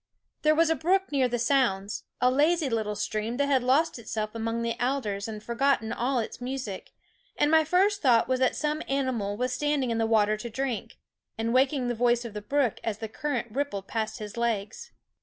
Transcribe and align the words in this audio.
There 0.41 0.55
was 0.55 0.71
a 0.71 0.75
brook 0.75 1.11
near 1.11 1.27
the 1.27 1.37
sounds, 1.37 2.05
a 2.19 2.31
lazy 2.31 2.71
little 2.71 2.95
stream 2.95 3.37
that 3.37 3.45
had 3.45 3.61
lost 3.61 3.99
itself 3.99 4.33
among 4.33 4.63
the 4.63 4.73
alders 4.83 5.27
and 5.27 5.43
forgotten 5.43 5.93
all 5.93 6.17
its 6.17 6.41
music; 6.41 6.93
and 7.37 7.51
my 7.51 7.63
first 7.63 8.01
thought 8.01 8.27
was 8.27 8.39
that 8.39 8.55
some 8.55 8.81
animal 8.87 9.37
was 9.37 9.53
standing 9.53 9.91
in 9.91 9.99
the 9.99 10.07
water 10.07 10.37
to 10.37 10.49
drink, 10.49 10.97
and 11.37 11.53
waking 11.53 11.87
the 11.87 11.93
voice 11.93 12.25
of 12.25 12.33
the 12.33 12.41
brook 12.41 12.79
as 12.83 12.97
the 12.97 13.07
current 13.07 13.51
rippled 13.51 13.85
past 13.87 14.17
his 14.17 14.37
legs. 14.37 14.89